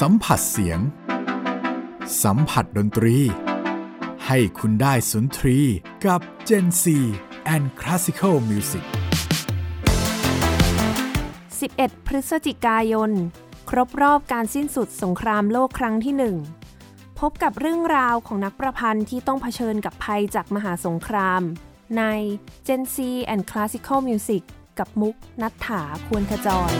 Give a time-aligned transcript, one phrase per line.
[0.00, 0.80] สัมผัสเสียง
[2.22, 3.16] สัมผัสดนตรี
[4.26, 5.58] ให้คุณได้สุนทรี
[6.06, 6.84] กับ Gen C
[7.54, 8.84] and Classical Music
[11.26, 13.10] 11 พฤศจิกายน
[13.70, 16.36] ครบรอบการสิ้นสุดสงครามโลกครั้งที่หนึ่ง
[17.20, 21.42] พบกับเรื่องราวของนักประพันธ์ที่ต้องเผชิญกับภัยจากมหาสงคราม
[21.98, 22.02] ใน
[22.66, 22.96] Gen C
[23.32, 24.42] and Classical Music
[24.78, 26.72] กับมุกนัฐถาควรขจร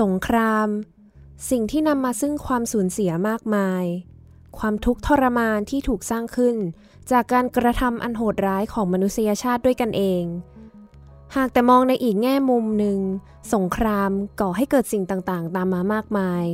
[0.00, 0.68] สงคราม
[1.50, 3.84] สิ่งที่นำมาซึ่งความสูญเสียมากมาย
[4.58, 6.56] ความทุกข์ทรมานที่ถูกสร้างขึ้น
[7.10, 10.24] จากการกระทำอันโหดร้ายของมนุษยชาติด้วยกันเอง
[11.36, 12.98] หากแต่มองในอีกแง่มุมหนึ่ง
[13.54, 14.10] สงคราม
[14.40, 16.44] ก่อให้เกิดสิ่งต่างๆ ตามมามากมาย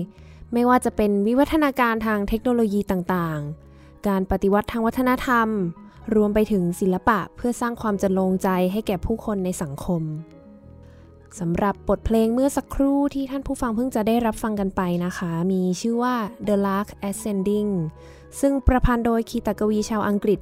[0.52, 5.49] ไม่ว่าจะเป็นวิวัฒนาการทางเทคโนโลยีต่างๆ การปฏิวัติทางวัฒนธรรม
[6.14, 10.02] รวมไปถึงศิลปะเพื่อสร้างความจลงใจให้แก่ผู้คนในสังคม
[11.41, 16.15] สำหรับบทเพลงเมื่อสักครู่ที่ท่านผู้ฟังเพิ่งจะได้รับฟังกันไปนะคะ มีชื่อว่า
[16.49, 17.71] The Lark Ascending
[18.41, 20.41] ซึ่งประพันธ์โดยคีตกวีชาวอังกฤษ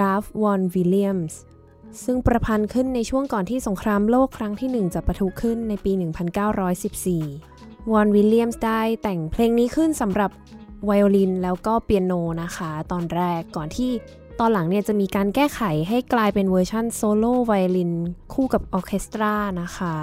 [0.00, 1.38] ราฟวอนวิลเลียมส์
[2.04, 5.92] ซึ่งประพันธ์ขึ้นในช่วงก่อนที่สงครามโลกครั้งที่ 1 จะประทุขึ้นในปี
[6.72, 10.30] 1914 วอนวิลเลียมส์ได้แต่งเพลงนี้ขึ้นสำหรับ
[10.84, 12.12] ไวโอลินแล้วก็เปียโน
[12.42, 13.90] นะคะ ตอนแรกก่อนที่
[14.40, 17.92] ตอนหลังเนี่ยจะมีการแก้ไขให้กลายเป็นเวอร์ชันโซโล่ไวโอลิน
[18.32, 19.96] คู่กับออเคสตรานะคะ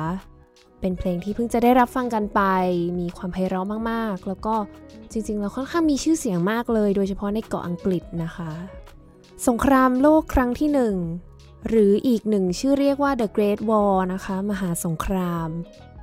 [0.79, 2.41] เป็นเพลงที่เพิ่งจะได้รับฟังกันไป
[2.99, 4.55] มีความไพเราะมากๆ แล้วก็
[5.11, 8.51] จริงๆแล้วค่อนข้างมีชื่อเสียงมากเลย โดยเฉพาะในเกาะอังกฤษนะคะ
[9.47, 10.95] สงครามโลกครั้งที่หนึ่ง
[11.67, 15.49] หรืออีกหนึ่งชื่อเรียกว่า The Great War นะคะ มหาสงคราม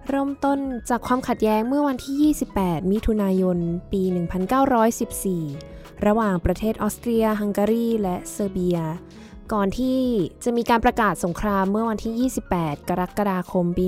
[0.09, 0.59] เริ่มต้น
[0.91, 3.59] จากความขัดแย้งเมื่อวันที่ 28 มิถุนายน
[3.93, 8.79] ปี 1914 ระหว่างประเทศออสเตรีย ฮังการี และเซอร์เบีย
[9.53, 9.99] ก่อนที่
[10.45, 13.85] จะมีการประกาศสงครามเมื่อวันที่ 28 กรกฎาคมปี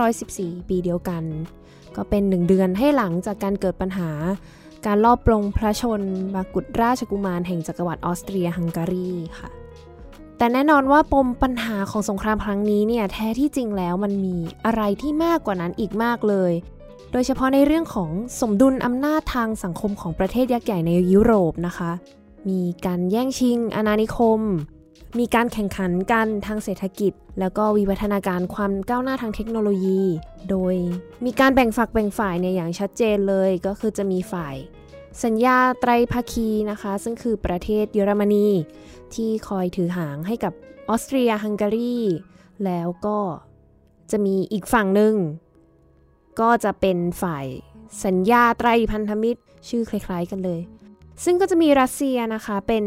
[0.00, 1.24] 1914 ปีเดียวกัน
[1.96, 4.10] ก็เป็นหนึ่งเดือนให้หลังจากการเกิดปัญหา
[4.86, 6.00] การลอบปลงพระชน
[6.34, 9.50] บากุฎราชกุมารแห่งจักรวรรดิออสเตรียฮังการีค่ะ
[10.38, 14.36] แต่แน่นอนว่าปมปัญหาของสงครามครั้งนี้เนี่ยแท้ที่จริงแล้วมันมี
[14.66, 16.52] อะไรที่มากกว่านั้นอีกมากเลย
[17.12, 18.10] โดยเฉพาะในเรื่องของ
[18.40, 21.90] สมดุลอำนาจทางสังคมของประเทศยักษ์ใหญ่ในยุโรปนะคะ
[22.48, 24.40] มีการแย่งชิงอาณานิคม
[25.18, 30.02] มีการแข่งขันกันทางเศรษฐกิจ แล้วก็วิวัฒนาการความก้าวหน้าทางเทคโนโลยี
[30.50, 30.74] โดย
[31.24, 34.54] มีการแบ่งฝักแบ่งฝ่ายเนี่ยอย่างชัดเจนเลยก็คือจะมีฝ่าย
[35.24, 38.48] สัญญาไตรภาคีนะคะ ซึ่งคือประเทศเยอรมนี
[39.14, 40.52] ที่คอยถือหางให้กับ
[40.88, 41.98] ออสเตรียฮังการี
[42.64, 43.18] แล้วก็
[44.10, 45.14] จะมีอีกฝั่งหนึ่ง
[46.40, 47.46] ก็จะเป็นฝ่าย
[48.04, 50.60] สัญญาไตรพันธมิตรชื่อคล้ายๆกันเลย
[51.24, 52.84] ซึ่งก็จะมีรัสเซียนะคะเป็น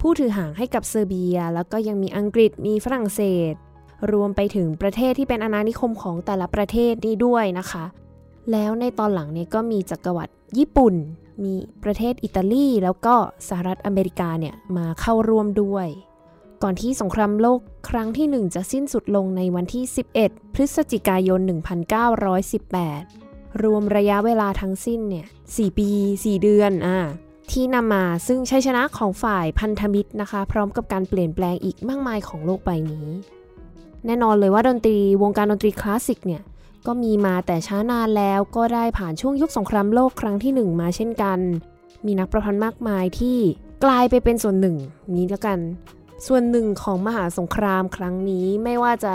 [0.00, 3.20] ผู้ถือหางให้กับเซอร์เบีย แล้วก็ยังมีอังกฤษมีฝรั่งเศ
[3.52, 3.54] ส
[4.12, 7.84] รวมไปถึงประเทศที่เป็นอาณานิคมของแต่ละประเทศนี้ด้วยนะคะ
[8.52, 10.94] แล้วในตอนหลังเนี่ยก็มีจักรวรรดิญี่ปุ่น
[11.44, 11.54] มี
[11.84, 13.14] ประเทศอิตาลี แล้วก็
[13.48, 15.88] สหรัฐอเมริกาเนี่ยมาเข้าร่วมด้วย
[16.62, 19.84] ก่อนที่สงครามโลกครั้งที่ 1 จะสิ้นสุดลงในวันที่
[20.20, 21.40] 11 พฤศจิกายน
[22.90, 25.88] 1918 รวมระยะเวลาทั้งสิ้นเนี่ย4ปี
[26.20, 26.98] 4 เดือนอ่า
[27.50, 33.08] ที่นำมาซึ่งชัยชนะของฝ่ายพันธมิตรนะคะ พร้อมกับการเปลี่ยนแปลงอีกมากมายของโลกใบนี้
[34.06, 36.42] แน่นอนเลยว่าดนตรีวงการดนตรีคลาสสิกเนี่ย
[36.86, 41.38] ก็มีมาแต่ช้านานแล้วก็ได้ผ่านช่วงยุคสงครามโลกครั้งที่ 1 มาเช่นกัน
[42.06, 43.38] มีนักประพันธ์มากมายที่
[43.84, 44.76] กลายไปเป็นส่วนหนึ่ง
[45.14, 45.58] นี้แล้วกัน
[46.26, 49.14] ส่วนหนึ่งของมหาสงครามครั้งนี้ไม่ว่าจะ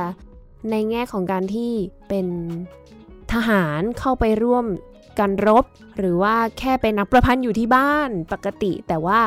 [0.71, 1.71] ในแง่ของการที่
[2.09, 2.27] เป็น
[3.33, 4.65] ทหารเข้าไปร่วม
[5.19, 5.65] กันรบ
[5.97, 9.21] หรือว่าแค่เป็นนักประพันธ์อยู่ที่บ้านปกติ แต่ว่า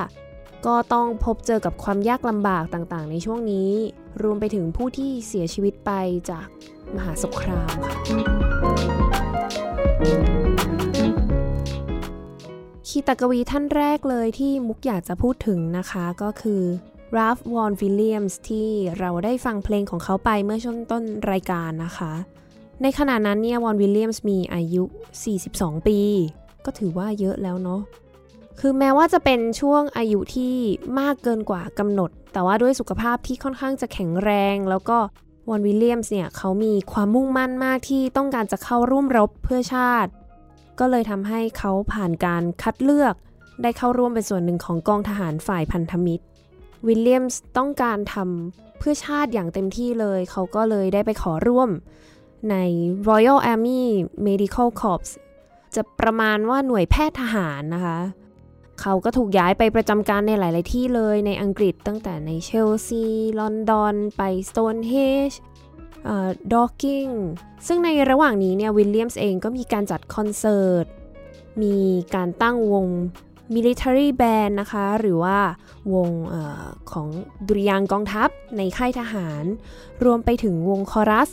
[0.66, 3.70] ก็ต้องพบเจอกับความยากลำบากต่างๆ ในช่วงนี้
[4.22, 5.90] รวมไปถึงผู้ที่เสียชีวิตไป
[6.30, 6.46] จาก
[6.96, 7.96] มหาสงครามค่ะ
[12.88, 16.62] คีตกวีท่านแรกเลยที่มุกอยากจะพูดถึงนะคะก็คือ
[17.16, 22.12] ราฟวอนวิลเลียมส์ที่เราได้ฟังเพลงของเขาไปเมื่อช่วงต้นรายการนะคะ
[22.82, 24.84] ในขณะนั้นเนี่ยวอนวิลเลียมส์มีอายุ
[25.34, 25.98] 42 ปี
[26.64, 27.80] ก็ถือว่าเยอะแล้วเนาะ
[28.60, 30.54] คือแม้ว่าจะเป็นช่วงอายุที่
[30.98, 34.98] มากเกินกว่ากำหนด แต่ว่าด้วยสุขภาพที่ค่อนข้างจะแข็งแรง แล้วก็
[35.48, 40.10] วอนวิลเลียมส์เนี่ยเขามีความมุ่งมั่นมากที่ต้องการจะเข้าร่วมรบเพื่อชาติ
[40.78, 43.14] ก็เลยทำให้เขาผ่านการคัดเลือก
[43.62, 46.24] ได้เข้าร่วมเป็นส่วนหนึ่งของกองทหารฝ่ายพันธมิตร
[46.86, 51.70] วิลเลียมส์ต้องการทำเพื่อชาติอย่างเต็มที่เลย เขาก็เลยได้ไปขอร่วม
[52.50, 52.56] ใน
[53.08, 53.82] Royal Army
[54.26, 55.10] Medical Corps
[55.74, 57.98] จะประมาณว่าหน่วยแพทย์ทหารนะคะ
[58.80, 63.04] เขาก็ถูกย้ายไปประจำการในหลาย ๆ ที่เลยในอังกฤษตั้งแต่ในเชลซี
[63.38, 64.94] ลอนดอน ไปสโตนเฮ
[65.30, 65.32] จ
[66.54, 67.06] ด็อกกิง
[67.66, 70.86] ซึ่งในระหว่างนี้เนี่ยวิลเลียมส์เองก็มีการจัดคอนเสิร์ต
[71.62, 71.76] มี
[72.14, 72.86] การตั้งวง
[73.54, 75.38] military band นะคะ หรือว่า
[75.94, 76.36] วงอ
[76.92, 77.08] ของ
[77.46, 79.44] ดุริยางกองทัพในค่ายทหาร
[80.04, 81.30] รวมไปถึงวงคอรัส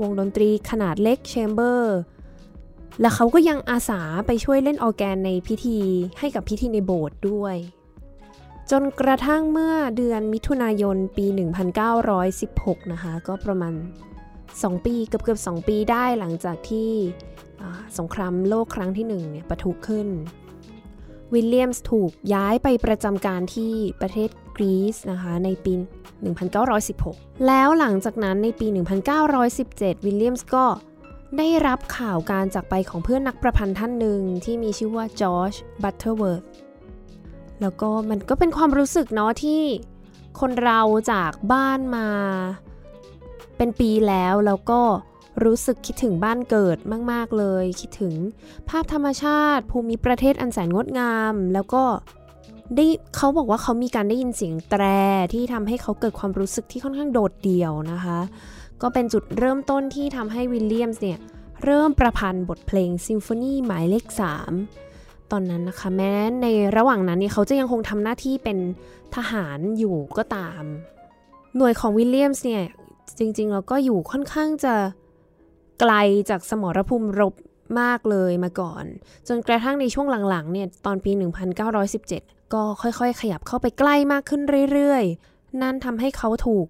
[0.00, 1.98] วงดนตรีขนาดเล็กแชมเบอร์
[3.00, 5.78] และเขาก็ยังอาสาไปช่วยเล่นออแกนในพิธี
[6.18, 7.56] ให้กับพิธีในโบสถ์ด้วย
[8.70, 11.26] จนกระทั่งเมื่อเดือนมิถุนายนปี
[12.08, 13.74] 1916 นะคะ ก็ประมาณ
[14.28, 16.90] 2 ปีเกือบเกือบ2ปีได้หลังจากที่
[17.98, 20.08] สงครามโลกครั้งที่1เนี่ยปะทุขึ้น
[21.34, 25.72] วิลเลียมส์ถูกย้ายไปประจำการที่ประเทศกรีซนะคะในปี
[26.60, 28.66] 1916 แล้วหลังจากนั้นในปี
[29.36, 30.64] 1917 วิลเลียมส์ก็
[31.38, 36.42] ได้รับข่าวการจากไปของเพื่อนนักประพันธ์ท่านหนึ่งที่มีชื่อว่าจอร์จบัตเทอร์เวิร์ธ
[37.60, 39.62] แล้วก็มันก็เป็นความรู้สึกเนาะที่
[40.40, 40.80] คนเรา
[41.12, 42.08] จากบ้านมา
[43.56, 44.80] เป็นปีแล้วแล้วก็
[45.44, 46.78] รู้สึกคิดถึงบ้านเกิด
[47.12, 48.14] มาก ๆ เลย คิดถึง
[48.68, 51.84] ภาพธรรมชาติ ภูมิประเทศอันแสนงดงาม แล้วก็
[52.76, 54.82] ได้เขาบอกว่าเขามีการได้ยินเสียงแตร
[55.32, 58.18] ที่ทำให้เขาเกิดความรู้สึกที่ค่อนข้างโดดเดี่ยวนะคะ
[58.82, 61.18] ก็เป็นจุดเริ่มต้นที่ทำให้วิลเลียมส์เนี่ย
[61.64, 64.06] เริ่มประพันธ์บทเพลงซิมโฟนีหมายเลข
[64.68, 66.12] 3 ตอนนั้นนะคะ แม้
[66.42, 68.58] ในระหว่างนั้นเนี่ยเขาจะยังคงทำหน้าที่เป็น
[69.14, 70.62] ทหารอยู่ก็ตาม
[71.56, 72.64] หน่วยของวิลเลียมส์เนี่ย
[73.18, 74.74] จริงๆเราก็อยู่ค่อนข้างจะ
[75.80, 75.92] ไกล
[76.30, 77.34] จากสมรภูมิรบ
[77.80, 78.84] มากเลยมาก่อน
[79.28, 81.12] จนกระทั่งในช่วงหลังๆเนี่ยตอนปี
[81.82, 84.42] 1917 ก็ค่อยๆ ขยับเข้าไปใกล้มากขึ้น
[84.72, 86.66] เรื่อยๆ นั่นทำให้เขาถูก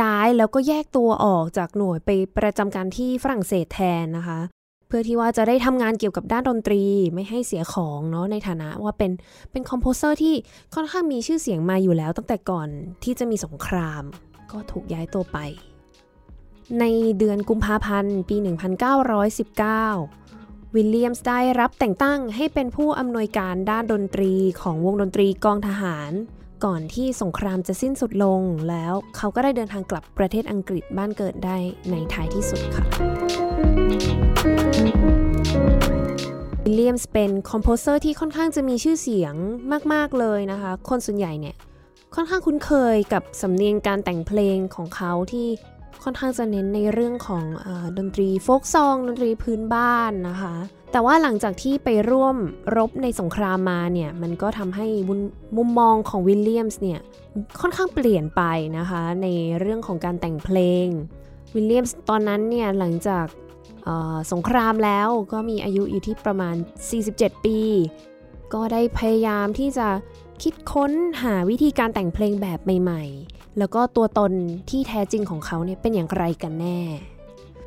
[0.00, 4.40] ย้ายแล้วก็แยกตัวออกจากหน่วยไปประจำการที่ฝรั่งเศสแทนนะคะ
[4.88, 6.82] เพื่อที่ว่าจะได้ทำงานเกี่ยวกับด้านดนตรี
[7.14, 9.12] ไม่ให้เสียของเนาะในฐานะว่าเป็น
[9.52, 10.34] เป็น composer ที่
[10.74, 12.68] ค่อนข้างมีชื่อเสียงมาอยู่แล้วตั้งแต่ก่อน
[13.04, 14.02] ที่จะมีสงคราม
[14.52, 15.38] ก็ถูกย้ายตัวไป
[16.80, 16.84] ใน
[17.18, 18.36] เดือนกุมภาพันธ์ ปี
[19.96, 26.10] 1919 วิลเลียมส์ได้รับแต่งตั้งให้เป็นผู้อำนวยการด้านดนตรีของวงดนตรีกองทหาร
[26.64, 31.56] ก่อนที่สงครามจะสิ้นสุดลงแล้วเขาก็ได้เดินทางกลับประเทศอังกฤษบ้านเกิดได้
[31.90, 32.84] ในท้ายที่สุดค่ะ
[36.64, 39.34] วิลเลียมส์เป็น composer ที่ค่อนข้างจะมีชื่อเสียง
[39.92, 41.56] มาก ๆ เลยนะคะ คนส่วนใหญ่เนี่ย
[42.14, 45.46] ค่อนข้างคุ้นเคยกับสำเนียงการแต่งเพลงของเขาที่
[46.04, 47.68] ค่อนข้างจะเน้นในเรื่องของอ
[47.98, 50.54] ดนตรี folk song ดนตรีพื้นบ้านนะคะ
[50.92, 52.36] แต่ว่าหลังจากที่ไปร่วม
[52.76, 54.86] รบในสงครามมาเนี่ย มันก็ทำให้
[55.56, 57.00] มุมมองของวิลเลียมส์เนี่ย
[57.60, 58.42] ค่อนข้างเปลี่ยนไป
[58.78, 59.26] นะคะ ใน
[59.60, 60.86] เรื่องของการแต่งเพลง
[61.54, 63.26] วิลเลียมส์ตอนนั้นเนี่ย หลังจาก
[64.32, 66.56] สงครามแล้วก็มีอายุอยู่ที่ประมาณ
[67.00, 67.60] 47 ปี
[68.54, 69.88] ก็ได้พยายามที่จะ
[70.42, 74.32] คิดค้นหาวิธีการแต่งเพลงแบบใหม่ๆ แล้วก็ตัวตน
[74.70, 76.80] ที่แท้จริงของเขาเนี่ยเป็นอย่างไรกันแน่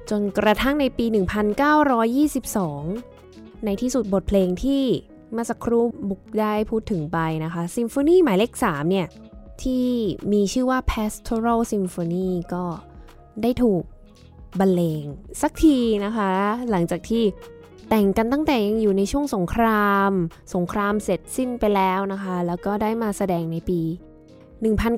[0.10, 4.84] จนกระทั่งในปี 1922 ในที่สุดบทเพลงที่
[5.32, 9.08] เมื่อสักครู่บุกได้พูดถึงไปนะคะซิมโฟนีหมายเลข 3 เนี่ย
[9.64, 9.86] ที่
[10.32, 12.66] มีชื่อว่า Pastoral Symphony ก็
[13.42, 13.84] ได้ถูก
[14.60, 15.04] บรรเลง
[15.42, 16.32] สักทีนะคะ
[16.72, 17.24] หลังจากที่
[17.90, 20.12] แต่งกันตั้งแต่ยังอยู่ในช่วงสงคราม
[20.56, 23.82] สงครามเสร็จสิ้นไปแล้วนะคะ แล้วก็ได้มาแสดงในปี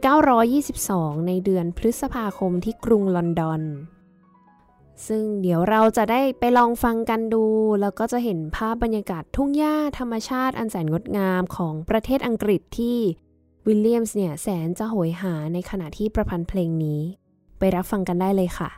[0.05, 3.61] 1922 ในเดือนพฤษภาคมที่กรุงลอนดอน
[5.07, 7.45] ซึ่งเดี๋ยวเราจะได้ไปลองฟังกันดู
[7.81, 12.97] แล้วก็จะเห็นภาพบรรยากาศทุ่งหญ้าธรรมชาติอันแสนงดงามของประเทศอังกฤษที่
[13.67, 17.01] วิลเลียมส์เนี่ยแสนจะโหยหาในขณะที่ประพันธ์เพลงนี้
[17.59, 18.69] ไปรับฟังกันได้เลยค่ะ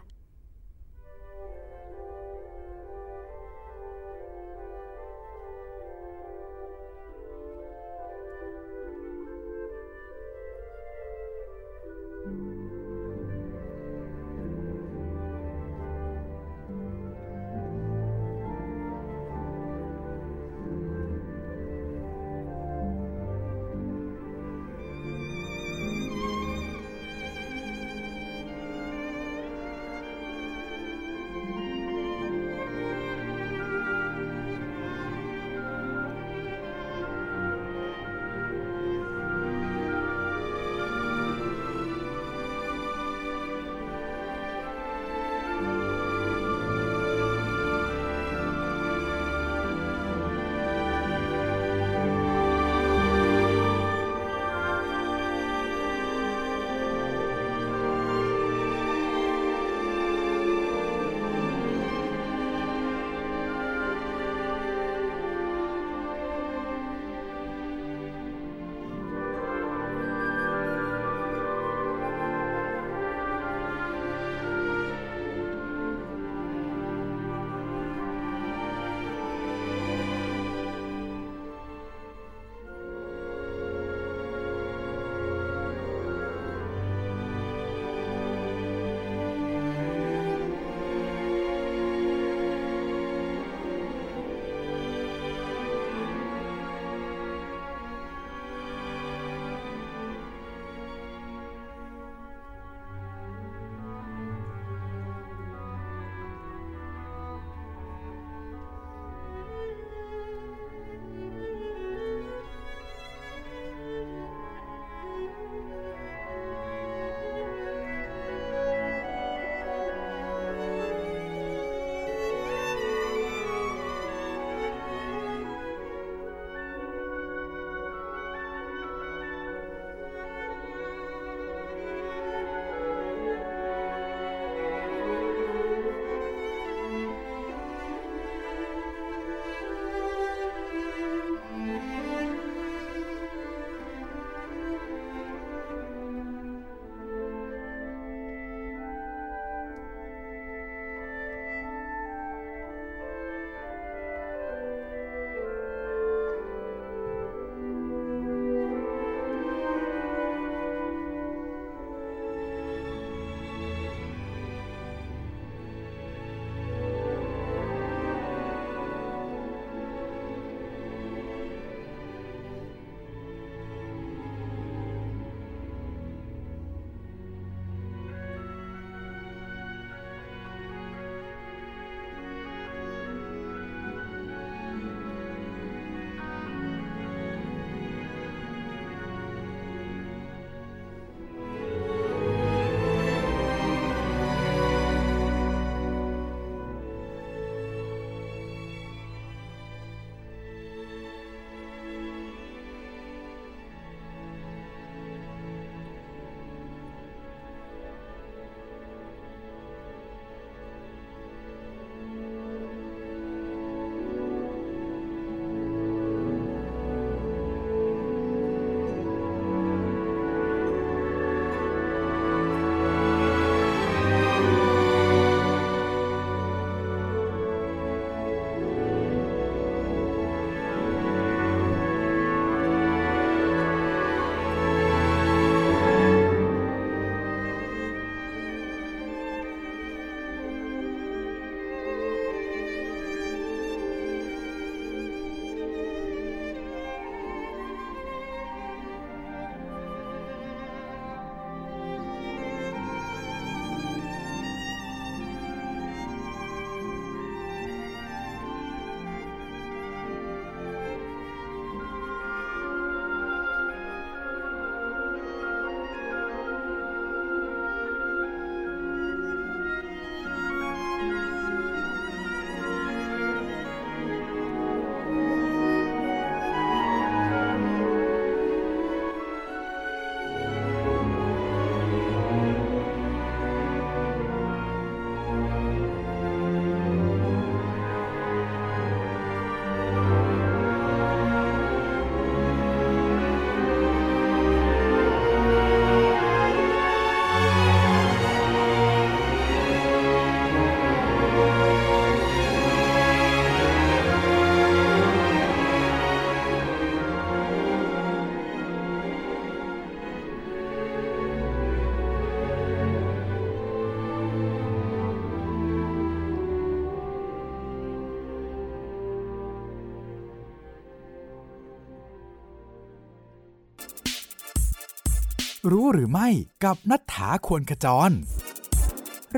[325.72, 326.29] รู้หรือไม่
[326.66, 328.12] กับนัฐธาควรขจร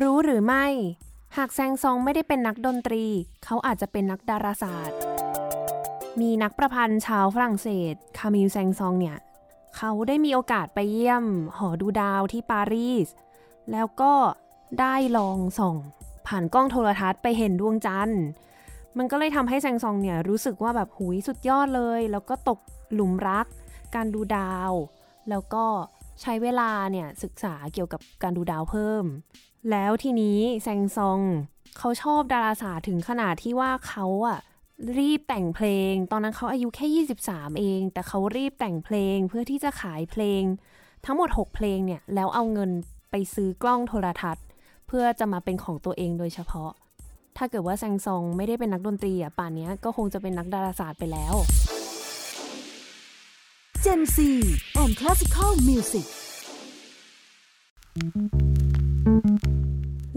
[0.01, 0.65] รู้หรือไม่
[1.37, 3.05] หากแซงซองไม่ได้เป็นนักดนตรี
[3.43, 4.99] เขาอาจจะเป็นนักดาราศาสตร์
[6.19, 9.17] มีนักประพันธ์ชาวฝรั่งเศส คามิลแซงซองเนี่ย
[9.77, 11.25] เขาได้มีโอกาสไปเยี่ยม
[11.57, 13.07] หอดูดาวที่ปารีส
[13.71, 14.13] แล้วก็
[14.79, 15.75] ได้ลองส่อง
[16.27, 18.23] ผ่านกล้องโทรทัศน์ไปเห็นดวงจันทร์
[18.97, 22.59] มันก็เลยทำให้แซงซองเนี่ยรู้สึกว่าแบบหุยสุดยอดเลย แล้วก็ตก
[22.93, 23.45] หลุมรัก
[23.95, 24.73] การดูดาว
[25.29, 25.65] แล้วก็
[26.21, 29.05] ใช้เวลาเนี่ยศึกษาเกี่ยวกับการดูดาวเพิ่ม
[29.71, 31.19] แล้วทีนี้แซงซอง
[31.77, 34.39] เขาชอบดาราศาสตร์ถึงขนาดที่ว่าเขาอะ
[34.99, 40.43] รีบแต่งเพลง ตอนนั้นเขาอายุแค่ 23 เอง แต่เขารีบแต่งเพลงเพื่อที่จะขายเพลง
[41.05, 42.71] ทั้งหมด 6 เพลงเนี่ย แล้วเอาเงิน
[43.11, 44.45] ไปซื้อกล้องโทรทัศน์
[44.87, 46.71] เพื่อจะมาเป็นของตัวเองโดยเฉพาะ
[47.37, 51.33] ถ้าเกิดว่าแซงซองไม่ได้เป็นนักดนตรีอะป่านนี้ก็คงจะเป็นนักดาราศาสตร์ไปแล้ว
[53.87, 54.17] Gen C
[54.81, 56.07] and Classical Music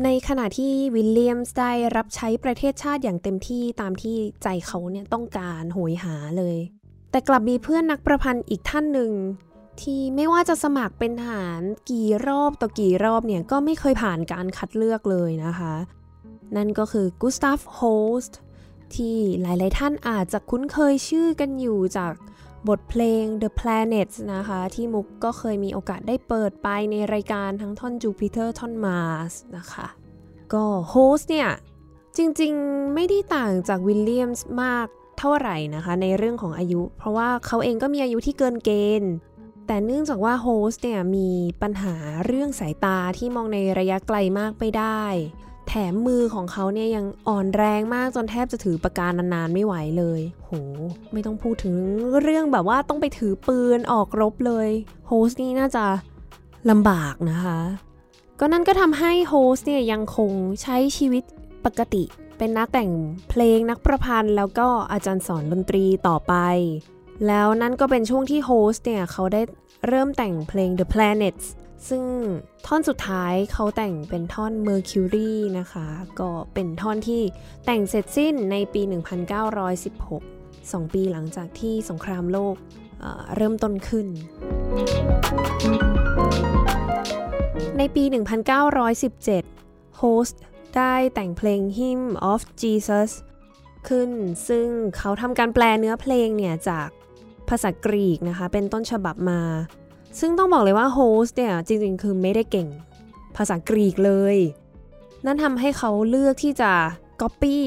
[0.04, 6.56] ในขณะที่วิลเลียมส์ได้รับใช้ประเทศชาติอย่างเต็มที่ตามที่ใจเขาเนี่ยต้องการโหยหาเลย
[7.10, 9.12] แต่กลับมีเพื่อนนักประพันธ์อีกท่านหนึ่ง
[9.80, 15.74] ที่ไม่ว่าจะสมัครเป็นทหารกี่รอบต่อกี่รอบเนี่ยก็ไม่เคยผ่านการคัดเลือกเลยนะคะ
[16.56, 17.82] นั่นก็คือกุสตาฟโฮ
[18.22, 18.38] สต์
[18.94, 22.12] ที่หลายๆท่านอาจจะคุ้นเคยชื่อกันอยู่จาก
[22.68, 29.86] บทเพลง The Planets นะคะ ที่มุกก็เคยมีโอกาสได้เปิดไปในรายการทั้งท่อน Jupiter ท่อน Mars นะคะ
[30.52, 31.48] ก็โฮสเนี่ย
[32.16, 34.86] จริงๆไม่ได้ต่างจากวิลเลียมส์มาก
[35.18, 39.12] เท่าไหร่นะคะ ในเรื่องของอายุ เพราะว่าเขาเองก็มีอายุที่เกินเกณฑ์
[39.66, 41.28] แต่เนื่องจากว่าโฮสเนี่ยมี
[41.62, 41.94] ปัญหา
[42.26, 45.04] เรื่องสายตาที่มองในระยะไกลมากไม่ได้
[45.68, 50.50] แถมมือของเขาเนี่ยยังอ่อนแรงมากจนแทบจะถือปากกานานๆไม่ไหวเลย โห
[51.12, 51.74] ไม่ต้องพูดถึง
[52.20, 54.68] เรื่องแบบว่าต้องไปถือปืนออกรบเลย
[55.08, 55.84] โฮสนี่น่าจะ
[56.70, 57.58] ลำบากนะคะ
[58.40, 61.24] ก็นั่นก็ทำให้โฮสเนี่ยยังคงใช้ชีวิต
[61.64, 62.04] ปกติ
[62.38, 62.90] เป็นนักแต่ง
[63.30, 66.34] เพลงนักประพันธ์ แล้วก็อาจารย์สอนดนตรีต่อไป
[67.26, 69.42] แล้วนั่นก็เป็นช่วงที่โฮสเนี่ยเขาได้
[69.88, 71.46] เริ่มแต่งเพลง The Planets
[71.88, 72.04] ซึ่ง
[72.66, 75.86] ท่อนสุดท้ายเขาแต่งเป็นท่อน Mercury นะคะ
[76.20, 77.22] ก็เป็นท่อนที่
[77.66, 78.82] แต่งเสร็จสิ้นในปี
[79.62, 82.54] 1916 2 ปีหลังจากที่สงครามโลก
[83.00, 84.06] เเริ่มต้นขึ้น
[87.78, 88.04] ในปี
[89.20, 90.40] 1917โฮสต์
[90.76, 93.10] ได้แต่งเพลง Hymn of Jesus
[93.88, 94.10] ขึ้น
[94.48, 96.88] ซึ่งเขาทำการแปลเนื้อเพลงเนี่ยจาก
[97.48, 99.40] ภาษากรีกนะคะ เป็นต้นฉบับมา
[100.20, 102.68] ซึ่งต้องบอกเลยว่าโฮสเนี่ยจริงๆ คือไม่ได้เก่ง
[103.36, 104.36] ภาษากรีกเลย
[105.24, 106.72] นั่นทำให้เขาเลือกที่จะ
[107.20, 107.58] Copy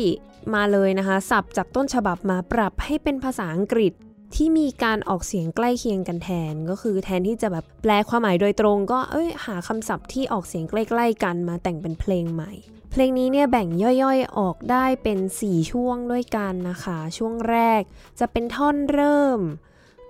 [0.54, 3.94] มาเลยนะคะสับจากต้นฉบับมาปรับให้เป็นภาษาอังกฤษ
[4.36, 12.52] ที่มีการออกเสียงใกล้เคียงกันแทนก็คือแทนที่จะแบบแปลความหมายโดยตรงก็เอ้ยหาคำศัพท์ที่ออกเสียงใกล้ ๆ กันมาแต่งเป็นเพลงใหม่
[12.92, 17.82] เพลงนี้เนี่ยแบ่งย่อยๆออกได้เป็น 4 ช่วงด้วยกันนะคะ ช่วงแรก
[18.20, 19.40] จะเป็นท่อนเริ่ม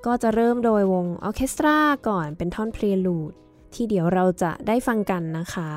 [0.06, 3.34] ก็จะเริ่มโดยวงออเคสตราก่อนเป็นท่อนเพลลูด
[3.74, 5.72] ที่เดี๋ยวเราจะได้ฟังกันนะคะ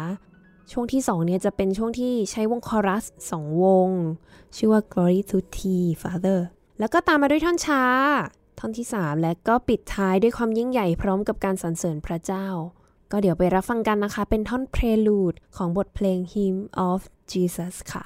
[0.72, 3.04] ช่วงที่ 2 เนี่ยจะเป็นช่วงที่ใช้วงคอรัส
[3.35, 3.88] 2 วง
[4.56, 6.40] ชื่อว่า Glory to Thee Father
[6.78, 7.82] แล้วก็ตามมาด้วยท่อนช้า
[8.58, 12.46] ท่อนที่ 3 และก็ปิดท้ายด้วยความยิ่งใหญ่พร้อมกับการสรรเสริญพระเจ้า
[13.11, 16.56] ก็เดี๋ยวไปรับฟังกันนะคะ เป็นท่อนเพลลูดของบทเพลง Hymn
[16.88, 17.00] of
[17.32, 18.04] Jesus ค่ะ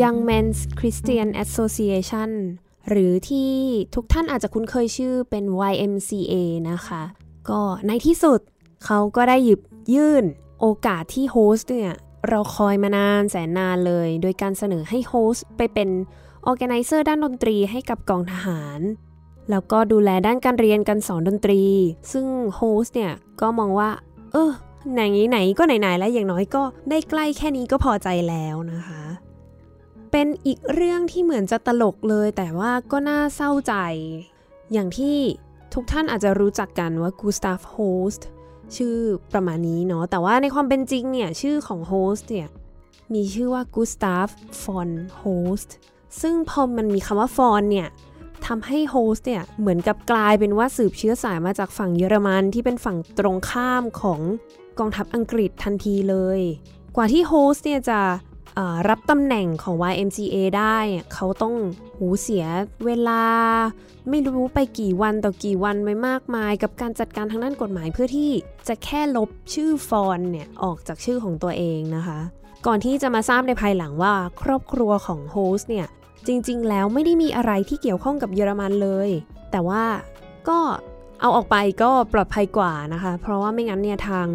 [0.00, 2.30] Young Men's Christian Association
[2.88, 3.52] หรือที่
[3.94, 6.34] ทุกท่านอาจจะคุ้นเคยชื่อเป็น YMCA
[6.70, 7.02] นะคะ
[7.48, 8.40] ก็ในที่สุด
[8.84, 9.60] เขาก็ได้หยิบ
[9.94, 10.24] ยื่น
[10.60, 11.92] โอกาสที่โฮสต์เนี่ย
[12.28, 15.88] รอคอยมานานแสนนานเลย โดยการเสนอให้โฮสต์ไปเป็น
[16.46, 18.80] organizer ด้านดนตรีให้กับกองทหาร
[19.50, 21.62] แล้วก็ดูแลด้านการเรียนการสอนดนตรี
[22.12, 23.90] ซึ่งโฮสต์เนี่ยก็มองว่า
[24.32, 24.50] เออ
[24.92, 29.07] ไหนไหนก็ไหนๆแล้วอย่างน้อยก็ได้ใกล้แค่นี้ก็พอใจแล้วนะคะ
[30.12, 33.74] เป็นอีกเรื่องที่เหมือนจะตลกเลย แต่ว่าก็น่าเศร้าใจ
[34.72, 35.18] อย่างที่
[35.74, 37.78] ทุกท่านอาจจะรู้จักกันว่ากูสตาฟโฮ
[38.12, 38.26] สต์
[38.76, 38.98] ชื่อ
[39.32, 42.48] ประมาณนี้เนาะแต่ว่าในความเป็นจริงเนี่ย ชื่อของโฮสต์เนี่ย
[43.14, 44.28] มีชื่อว่ากูสตาฟ
[44.62, 45.24] ฟอนโฮ
[45.58, 45.74] สต์
[46.20, 47.88] ซึ่งพอมันมีคำว่าฟอนเนี่ย
[48.46, 54.20] ทำให้โฮสต์เนี่ย เหมือนกับกลายเป็นว่าสืบเชื้อสายมาจากฝั่งเยอรมันที่เป็นฝั่งตรงข้ามของ
[54.78, 56.40] กองทัพอังกฤษทันทีเลย
[56.96, 58.00] กว่าที่โฮสต์เนี่ยจะ
[58.88, 60.78] รับตำแหน่งของ YMCA ได้
[61.14, 61.54] เขาต้อง
[61.98, 62.46] หูเสีย
[62.86, 63.22] เวลา
[64.10, 68.30] ไม่รู้ไปกี่วันต่อกี่วันไปมากมาย กับการจัดการทางด้านกฎหมายเพื่อที่
[68.68, 72.18] จะแค่ลบชื่อฟอนเนี่ยออกจากชื่อของตัวเองนะคะ
[72.66, 75.86] ก่อนที่จะมาทราบในภายหลังว่าครอบครัวของโฮสเนี่ย
[76.26, 79.10] จริงๆ แล้วไม่ได้มีอะไรที่เกี่ยวข้องกับเยอรมันเลย
[79.50, 79.84] แต่ว่า
[80.48, 80.58] ก็
[81.20, 84.26] เอาออกไปก็ปลอดภัยกว่านะคะ เพราะว่าไม่งั้นเนี่ยทาง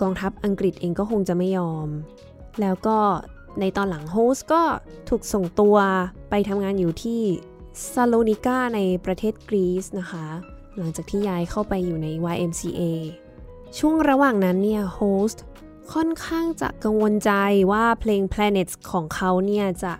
[0.00, 1.88] กองทัพอังกฤษเองก็คงจะไม่ยอม
[2.60, 2.98] แล้วก็
[3.60, 4.62] ในตอนหลังโฮสก็
[5.08, 5.76] ถูกส่งตัว
[6.30, 7.22] ไปทำงานอยู่ที่
[7.92, 10.26] ซาโลนิกาในประเทศกรีซนะคะ
[10.76, 12.82] หลังจากที่ย้ายเข้าไปอยู่ใน YMCA
[13.78, 15.32] ช่วงระหว่างนั้นเนี่ยโฮส
[15.92, 17.30] ค่อนข้างจะกังวลใจ
[17.72, 19.92] ว่าเพลง Planets ของเขาเนี่ยจะ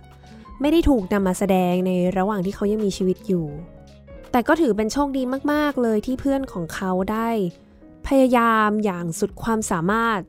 [0.61, 3.47] ไม่ได้ถูกนำมาแสดงในระหว่างที่เขายังมีชีวิตอยู่
[4.31, 7.29] แต่ก็ถือเป็นโชคดีมาก ๆ เลยที่เพื่อนของเขาได้
[8.07, 10.19] พยายามอย่างสุดความสามารถ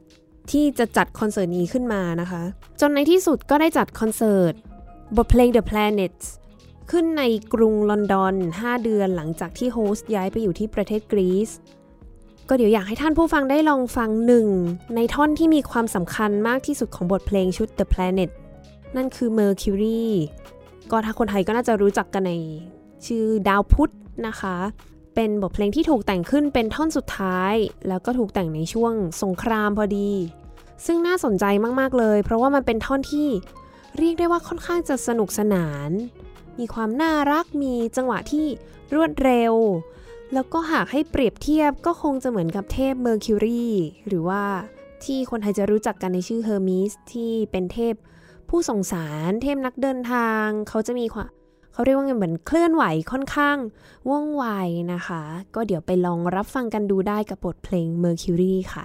[0.52, 2.42] ที่จะจัดคอนเสิร์ตนี้ขึ้นมานะคะ
[2.80, 4.54] จนในที่สุดก็ได้จัดคอนเสิร์ต
[5.16, 6.26] บทเพลง The Planets
[6.90, 7.22] ขึ้นใน
[7.54, 11.50] กรุงลอนดอน 5 เดือนหลังจากที่โฮสต์ย้ายไปอยู่ที่ประเทศกรีซ
[12.48, 14.46] ก็เดี๋ยวอยากให้ท่านผู้ฟังได้ลองฟังหนึ่ง
[14.94, 18.30] ในท่อนที่มีความสำคัญมากที่สุดของบทเพลงชุด The Planet
[18.96, 20.04] นั่นคือ Mercury
[20.90, 22.32] ก็ถ้าคนไทยก็น่าจะรู้จักกันใน
[23.06, 23.92] ชื่อดาวพุธ
[24.26, 24.56] นะคะ
[25.16, 27.54] เป็นบทเพลงที่ถูกแต่งขึ้นเป็นท่อนสุดท้าย
[27.88, 30.10] แล้วก็ถูกแต่งในช่วงสงครามพอดี
[30.86, 31.44] ซึ่งน่าสนใจ
[31.80, 33.28] มาก ๆ เลย เพราะว่ามันเป็นท่อนที่
[33.98, 35.90] เรียกได้ว่าค่อนข้างจะสนุกสนาน
[36.58, 38.46] มีความน่ารัก มีจังหวะที่
[38.94, 39.54] รวดเร็ว
[40.34, 43.66] แล้วก็หากให้เปรียบเทียบก็คงจะเหมือนกับเทพเมอร์คิวรี
[44.06, 44.42] หรือว่า
[45.04, 47.94] ที่คนไทยจะรู้จักกันในชื่อเฮอร์มิสที่เป็นเทพ
[48.48, 51.28] ผู้ส่งสาร เทพนักเดินทาง เขาจะมีความ
[51.76, 53.58] เขาเรียกว่าเหมือนเคลื่อนไหวค่อนข้าง
[54.10, 54.44] ว่องไว
[54.92, 55.22] นะคะ
[55.54, 58.84] ก็เดี๋ยวไปลองรับฟังกันดูได้กับบทเพลง Mercury ค่ะ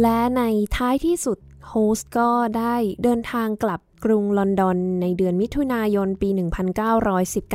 [0.00, 0.42] และใน
[0.76, 1.38] ท้ายที่สุด
[1.68, 6.28] โฮสก็ได้เดินทางกลับกรุงลอนดอนในเดือนมิถุนายนปี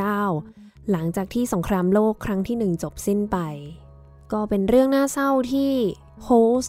[0.02, 3.38] 1919 หลังจากที่สงครามโลกครั้งที่หนึ่งจบสิ้นไป
[4.32, 5.72] ก็เป็นเรื่องน่าเศร้าที่
[6.24, 6.30] โฮ
[6.62, 6.64] ส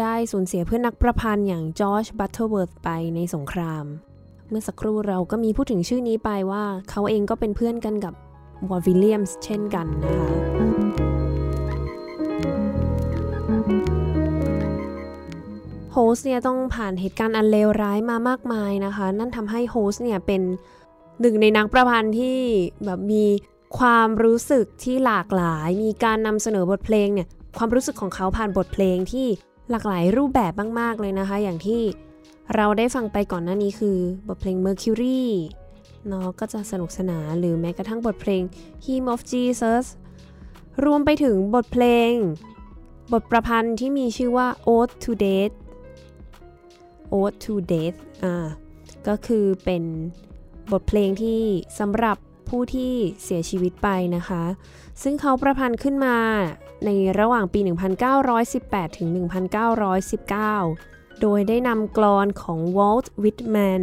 [0.00, 3.84] ได้สูญเสียเพื่อนนักประพันธ์อย่างจอร์จบัตเทอร์เวิร์ธไปในสงคราม
[4.48, 8.14] เมื่อสักครู่เราก็มีพูดถึงชื่อนี้ไปว่าเขาเองก็เป็นเพื่อนกันกับ
[8.70, 10.83] วอนวิลเลียมส์เช่นกันนะคะ
[15.96, 20.42] โฮสเนี่ยต้องผ่านเหตุการณ์อันเลวร้ายมามากมายนะคะ นั่นทำให้โฮสเนี่ยเป็น
[21.20, 22.38] หนึ่งในนักประพันธ์ที่
[22.84, 23.24] แบบมี
[23.78, 27.28] ความรู้สึกที่หลากหลาย มีการนำเสนอบทเพลงเนี่ย
[27.58, 29.26] ความรู้สึกของเขาผ่านบทเพลงที่
[29.70, 31.82] หลากหลายรูปแบบมาก ๆ เลยนะคะ อย่างที่
[32.54, 35.22] เราได้ฟังไปก่อนหน้านี้คือบทเพลง Mercury
[36.08, 38.42] เนาะก็จะสนุกสนานหรือแม้กระทั่งบทเพลง
[38.84, 39.84] Hymn of Jesus
[40.84, 42.12] รวมไปถึงบทเพลง
[43.12, 45.54] บทประพันธ์ที่มีชื่อว่า Ode to Death
[47.14, 48.46] Ode to Death อ่า
[49.08, 49.82] ก็คือเป็น
[50.72, 51.42] บทเพลงที่
[51.78, 52.16] สำหรับ
[52.48, 52.92] ผู้ที่
[53.24, 54.42] เสียชีวิตไปนะคะ
[55.02, 56.16] ซึ่งเขาประพันธ์ขึ้นมา
[56.84, 57.60] ในระหว่างปี
[58.28, 59.08] 1918 ถึง
[60.34, 63.82] 1919 โดยได้นำกลอนของวอลต์วิทแมน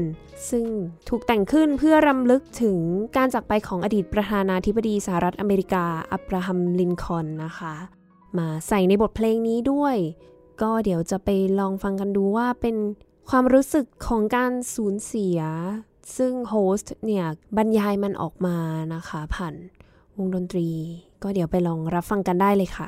[0.49, 0.65] ซึ่ง
[1.09, 2.79] ถูกแต่งขึ้นเพื่อรำลึกถึง
[3.17, 7.73] การจากไปของอดีตประธานาธิบดีสหรัฐอเมริกา อับราฮัม ลินคอนนะคะ
[8.37, 9.95] มาใส่ในบทเพลงนี้ด้วย
[10.61, 11.29] ก็เดี๋ยวจะไป
[11.59, 12.75] ลองฟังกันดูว่าเป็น
[13.29, 15.39] ความรู้สึกของการสูญเสีย
[16.17, 17.25] ซึ่งโฮสต์เนี่ย
[17.57, 18.57] บรรยายมันออกมา
[18.95, 19.55] นะคะ ผ่าน
[20.17, 20.69] วงดนตรี
[21.23, 22.85] ก็เดี๋ยวไปลองรับฟังกันได้เลยค่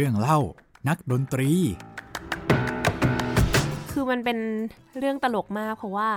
[0.00, 0.38] รื่องเล่า
[0.88, 1.50] นักดนตรี
[3.90, 4.38] คือมันเป็น
[4.98, 6.10] เรื่องตลกมากเพราะว่า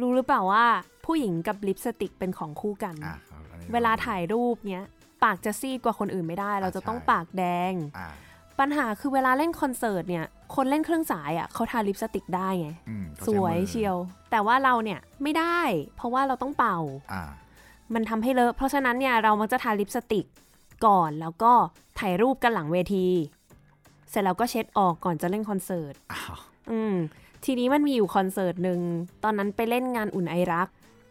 [0.00, 0.66] รู้หรือเปล่าว่า
[1.06, 3.16] ผู้หญิงกับลิปสติกเป็นของคู่กันอะ
[3.50, 4.84] อันนี้เวลาถ่ายรูปเนี้ย
[5.24, 8.08] ปากจะซีดกว่าคนอื่นไม่ได้ เราจะต้องใช่ปากแดงอ่า
[8.60, 13.96] ปัญหาคือเวลาเล่นคอนเสิร์ตเนี่ย คนเล่นเครื่องสายอะเขาทาลิปสติกได้ไงอืมเขาสใช้วยมือเชียว
[14.30, 15.60] แต่ว่าเราเนี่ยไม่ได้
[15.96, 16.78] เพราะว่าเราต้องเป่า
[17.12, 17.22] อ่า
[17.94, 20.24] มันทำให้เลอะ เพราะฉะนั้นเนี่ยเรามักจะทาลิปสติก
[20.86, 21.52] ก่อนแล้วก็
[22.00, 23.06] ถ่ายรูปกันหลังเวที
[24.10, 26.36] เสร็จแล้วก็เช็ดออกก่อนจะเล่นคอนเสิร์ตอ้าว
[26.70, 26.94] อืม
[27.44, 28.80] ทีนี้มันมีอยู่คอนเสิร์ตหนึ่ง
[29.24, 30.68] ตอนนั้นไปเล่นงานอุ่นไอรัก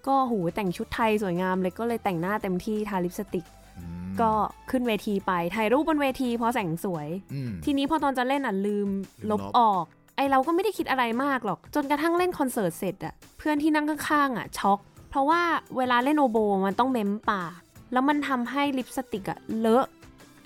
[0.07, 3.45] ก็หูแต่งชุดไทยสวยงามเลยก็เลยแต่งหน้าเต็มที่ทาลิปสติก
[3.77, 4.31] อืมก็
[4.69, 8.89] ขึ้นเวทีไปถ่ายรูปบนเวทีเพราะแสงสวยอืมทีนี้พอตอนจะเล่นอะลืม
[9.29, 9.83] ลืลมบลบออก
[10.15, 14.79] ไอเราก็ไม่ได้คิดอะไรมากหรอก จนกระทั่งเล่นคอนเสิร์ตเสร็จอะเพื่อนที่นั่งข้างๆอะช็อก
[15.09, 15.41] เพราะว่า
[15.77, 17.59] เวลาเล่นโอโบมันต้องเม้มปาก
[17.91, 19.85] แล้วมันทำให้ลิปสติกอะเลอะ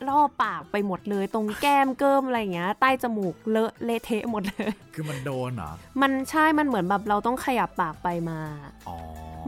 [0.10, 8.40] รอบปากไปหมดเลย ตรงแก้มเกิมอะไรอย่างเงี้ย ใต้จมูกเลอะเละเทะหมดเลย คือมันโดนเหรอ มันใช่ มันเหมือนแบบเราต้องขยับปากไปมา
[8.88, 8.96] อ๋อ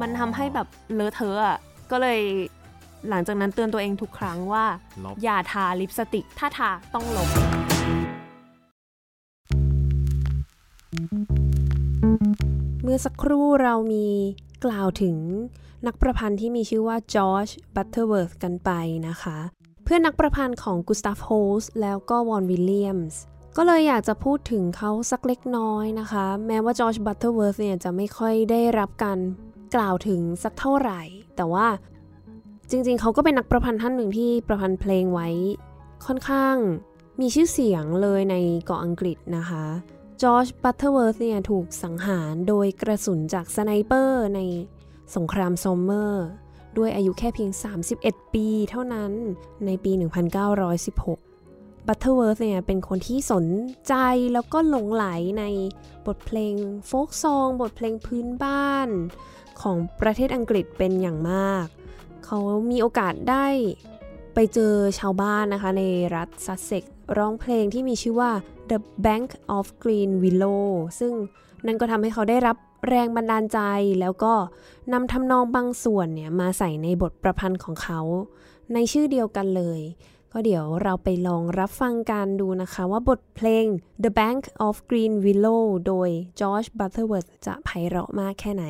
[0.02, 1.58] มันทำให้แบบเลอะเทอะอะ
[1.92, 2.20] ก็เลย
[3.10, 4.66] หลังจากนั้นเตือนตัวเองทุกครั้งว่า
[5.06, 7.30] ลบอย่าทาลิปสติก ถ้าทาต้องลบ
[12.84, 14.08] เมื่อสักครู่เรามี
[14.66, 15.18] กล่าวถึง
[15.88, 18.72] นักประพันธ์ที่มีชื่อว่าจอร์จบัตเทอร์เวิร์ธกันไป
[19.08, 19.38] นะคะ
[19.88, 21.30] เพื่อนนักประพันธ์ของกุสตาฟโฮ
[21.62, 23.20] สแล้วก็วอนวิลเลียมส์
[23.58, 29.20] ก็เลยอยากจะพูดถึงเขาสักเล็กน้อยนะคะ แม้ว่าจอร์จบัตเทอร์เวิร์ธเนี่ยจะไม่ค่อยได้รับการ
[29.76, 31.02] กล่าวถึงสักเท่าไหร่
[31.36, 31.68] แต่ว่า
[32.70, 35.30] จริงๆ เขาก็เป็นนักประพันธ์ท่านหนึ่งที่ประพันธ์เพลงไว้
[36.06, 36.56] ค่อนข้าง
[37.22, 39.66] มีชื่อเสียงเลยในเกาะอังกฤษนะคะ
[40.22, 44.40] จอร์จบัตเทอร์เวิร์ธเนี่ยถูกสังหารโดยกระสุนจาก sniper ใน
[45.16, 46.26] สงครามซอมเมอร์
[46.78, 47.52] ด้วยอายุแค่เพียง
[47.94, 49.12] 31 ปีเท่านั้น
[49.66, 49.92] ในปี
[50.70, 53.46] 1916 บัตเทอร์เวิร์ธเนี่ยเป็นคนที่สน
[53.88, 53.94] ใจ
[54.34, 55.06] แล้วก็หลงไหล
[55.40, 55.44] ใน
[56.06, 56.56] บทเพลง
[56.88, 58.90] folk song บทเพลงพื้นบ้าน
[59.62, 61.66] ของประเทศอังกฤษเป็นอย่างมาก
[62.26, 62.40] เขา
[62.72, 63.48] มีโอกาสได้
[64.34, 65.84] ไปเจอชาวบ้านนะคะใน
[66.16, 66.84] รัฐซัสเซ็ก
[67.18, 68.32] ร้องเพลงที่มีชื่อว่า
[68.70, 70.66] The Bank of Green Willow
[71.00, 71.14] ซึ่ง
[71.66, 72.58] นั่นก็ทำให้เขาได้รับ
[72.88, 73.60] แรงบันดาลใจ
[74.00, 74.34] แล้วก็
[74.94, 78.02] นำทำนองบางส่วนเนี่ยมาใส่ในบทประพันธ์ของเขา
[78.74, 79.82] ในชื่อเดียวกันเลย
[80.32, 83.66] ก็เดี๋ยวเราไปลองรับฟังกันดูนะคะ ว่าบทเพลง
[84.04, 86.10] The Bank of Green Willow โดย
[86.40, 88.66] George Butterworth จะไพเราะมากแค่ไหน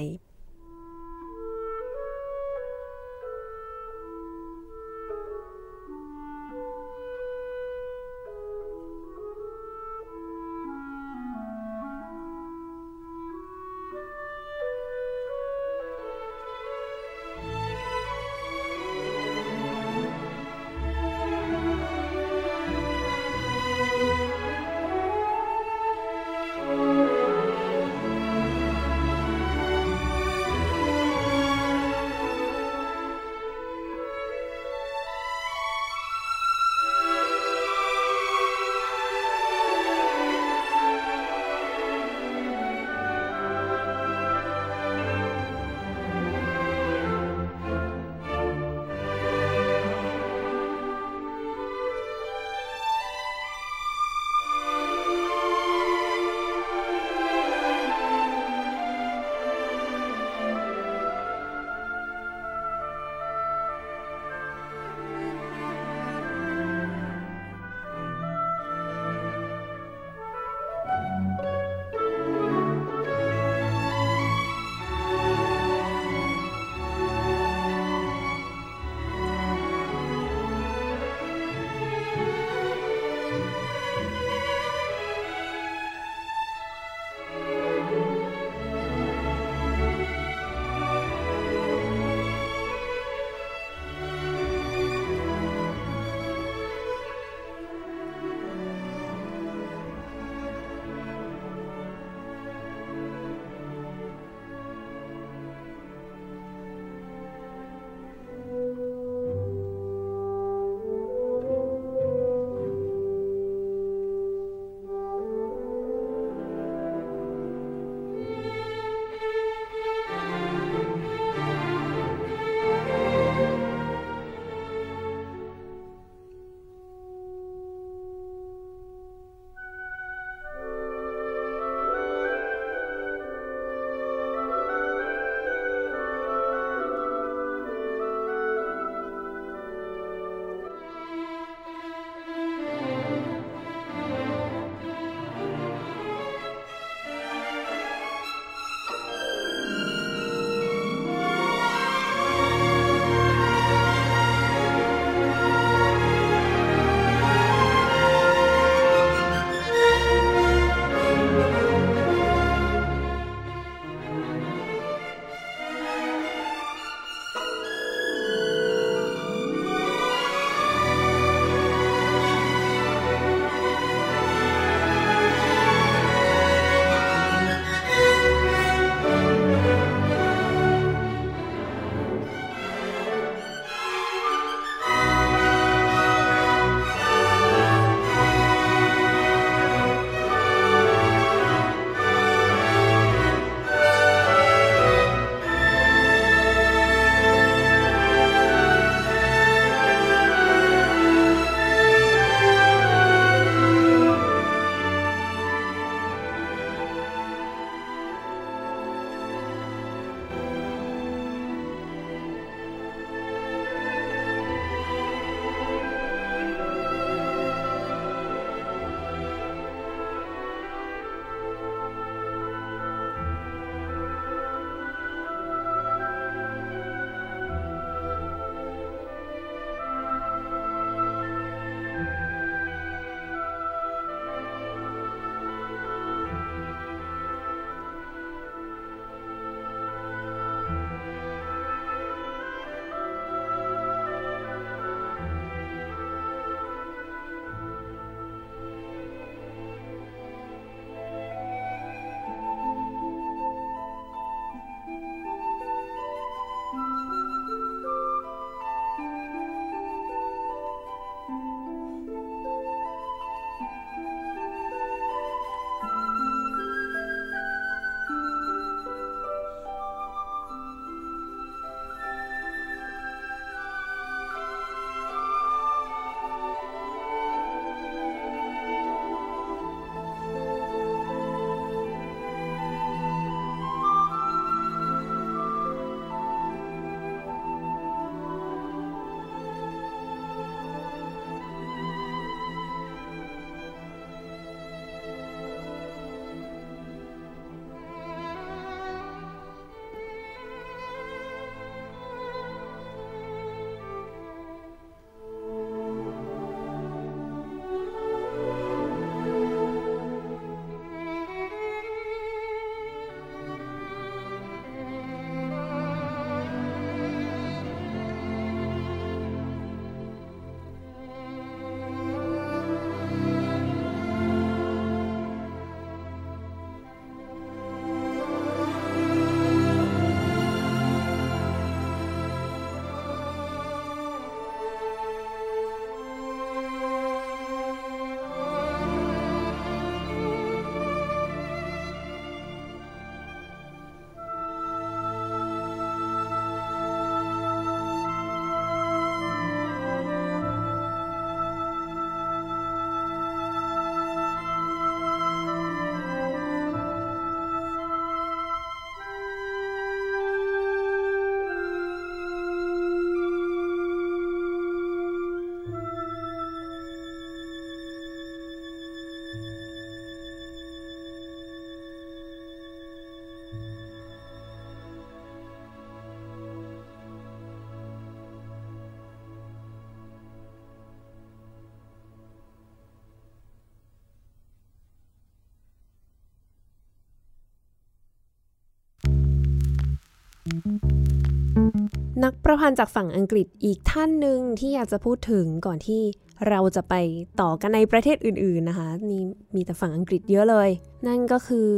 [392.24, 396.02] นักประพันธ์จากฝั่งอังกฤษอีกท่านหนึ่งที่อยากจะพูดถึงก่อนที่
[396.50, 396.94] เราจะไป
[397.42, 399.22] ต่อกันในประเทศอื่นๆนะคะนี่
[399.56, 400.70] มีแต่ฝั่งอังกฤษเยอะเลย
[401.08, 401.70] นั่นก็คือ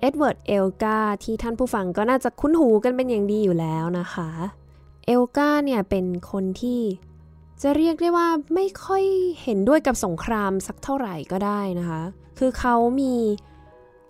[0.00, 4.30] เอ็ดเวิร์ดเอลกาที่ท่านผู้ฟังก็น่าจะคุ้นหูกันเป็นอย่างดีอยู่แล้วนะคะ
[5.06, 6.80] เอลกาเนี่ยเป็นคนที่
[7.62, 9.04] จะเรียกได้ว่าไม่ค่อย
[9.42, 12.02] เห็นด้วยกับสงครามสักเท่าไหร่ก็ได้นะคะ
[12.38, 13.14] คือเขามี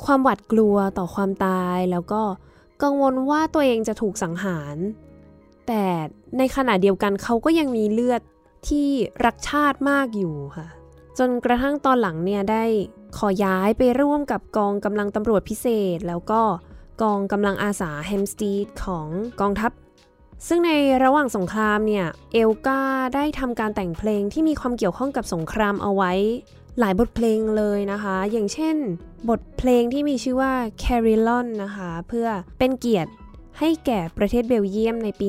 [0.04, 2.22] ความหวาดกลัวต่อความตายแล้วก็
[2.82, 4.76] กังวลว่าตัวเองจะถูกสังหาร
[5.66, 5.84] แต่
[6.38, 8.22] ในขณะเดียวกันเขาก็ยังมีเลือด
[8.68, 8.88] ที่
[9.26, 10.68] รักชาติมากอยู่ค่ะ
[11.18, 12.64] จนกระทั่งตอนหลังเนี่ยได้
[13.16, 15.66] ขอย้ายไปร่วมกับกองกำลังตำรวจพิเศ
[15.96, 16.42] ษ แล้วก็
[17.02, 19.08] กองกำลังอาสาแฮมสตีดของ
[19.40, 19.72] กองทัพ
[20.48, 20.70] ซึ่งใน
[21.04, 22.80] ระหว่างสงครามเนี่ย เอลกา
[23.14, 26.12] ได้ทำการแต่งเพลงที่มีความเกี่ยวข้องกับสงครามเอาไว้
[26.80, 28.76] หลายบทเพลงเลยนะคะ อย่างเช่น
[29.30, 30.52] บทเพลงที่มีชื่อว่า
[30.82, 32.26] Carillon นะคะ เพื่อ
[32.58, 33.10] เป็นเกียรติ
[33.58, 35.26] ให้แก่ประเทศเบลเยียมในปี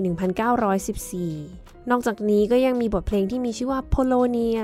[0.73, 4.59] 1914 นอกจากนี้ก็ยังมีบทเพลงที่มีชื่อว่าโพโลเนีย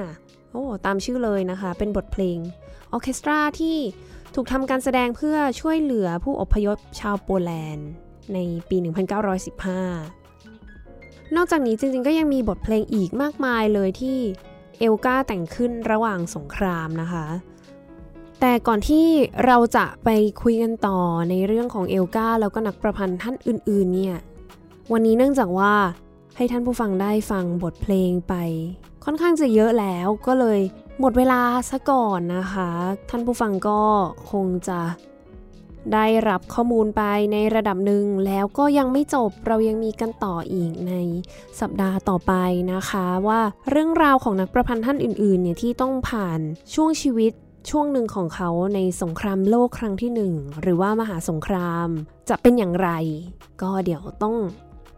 [0.52, 2.38] โอ้ ตามชื่อเลยนะคะ เป็นบทเพลง
[2.92, 3.78] ออเคสตราที่
[4.36, 7.90] ถูกทำการแสดงเพื่อช่วยเหลือผู้อพยพชาวโปแลนด์
[8.34, 8.38] ใน
[8.70, 8.78] ปี
[10.42, 14.20] 1915 นอกจากนี้จริงๆ ก็ยังมีบทเพลงอีกมากมายเลยที่
[14.80, 17.26] เอลกาแต่งขึ้นระหว่างสงครามนะคะ
[18.40, 19.08] แต่ก่อนที่
[19.46, 20.10] เราจะไป
[20.42, 21.00] คุยกันต่อ
[21.30, 24.18] ในเรื่องของเอลกาแล้วก็นักประพันธ์ท่านอื่นๆเนี่ย
[24.92, 25.74] วันนี้เนื่องจากว่า
[26.36, 28.34] ให้ท่านผู้ฟังได้ฟังบทเพลงไป
[29.06, 30.60] ค่อนข้างจะเยอะแล้วก็เลย
[31.00, 32.70] หมดเวลาซะก่อนนะคะ
[33.10, 33.82] ท่านผู้ฟังก็
[34.32, 34.80] คงจะ
[35.94, 40.94] ได้รับข้อมูลไปในระดับหนึ่งแล้วก็ยังไม่จบเรายังมีกันต่ออีกใน
[41.60, 42.34] สัปดาห์ต่อไป
[42.74, 46.40] นะคะ ว่าเรื่องราวของนักประพันธ์ท่านอื่นๆเนี่ยที่ต้องผ่าน
[46.74, 47.32] ช่วงชีวิต
[47.70, 51.88] ช่วงหนึ่งของเขาในสงครามโลกครั้งที่หนึ่งหรือว่ามหาสงคราม
[52.30, 52.90] จะเป็นอย่างไร
[53.62, 54.36] ก็เดี๋ยวต้อง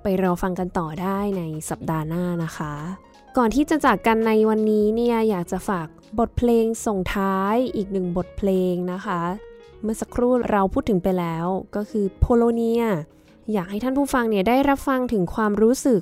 [0.03, 2.73] ไปรอฟังกันต่อได้ในสัปดาห์หน้านะคะ
[3.37, 5.87] ก่อนที่จะจากกันในวันนี้เนี่ยอยากจะฝาก
[6.19, 9.21] บทเพลงส่งท้ายอีกหนึ่งบทเพลงนะคะ
[9.81, 12.83] เมื่อสักครู่เราพูดถึงไปแล้ว ก็คือโพโลเนีย
[13.53, 16.01] อยากให้ท่านผู้ฟังเนี่ยได้รับฟังถึงความรู้สึก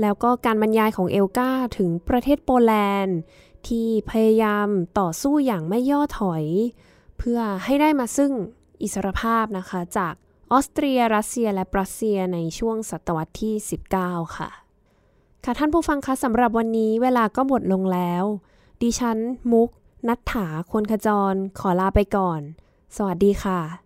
[0.00, 2.72] แล้วก็การบรรยายของเอลกาถึงประเทศโปแล
[3.02, 3.18] นด์
[3.68, 4.68] ที่พยายาม
[4.98, 6.44] ต่อสู้อย่างไม่ย่อถอย
[7.18, 8.32] เพื่อให้ได้มาซึ่ง
[8.82, 10.14] อิสรภาพนะคะจาก
[10.52, 13.54] ออสเตรียรัสเซียและปรัสเซียในช่วงศตวรรษที่
[13.94, 14.50] 19 ค่ะ
[15.44, 18.24] ค่ะท่านผู้ฟังคะสำหรับวันนี้เวลาก็หมดลงแล้ว
[18.82, 19.18] ดิฉัน
[19.52, 19.68] มุก
[20.08, 22.40] นัทถาคนขจร ขอลาไปก่อน
[22.96, 23.85] สวัสดีค่ะ